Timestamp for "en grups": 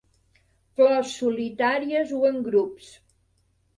2.31-2.93